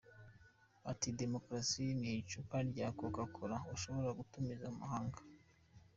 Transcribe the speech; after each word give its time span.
Ati 0.91 1.07
“Demokarasi 1.21 1.71
si 1.71 1.85
nk’icupa 1.97 2.57
rya 2.69 2.87
Coca-Cola 2.99 3.57
ushobora 3.75 4.17
gutumiza 4.19 4.65
mu 4.71 4.75
mahanga. 4.81 5.19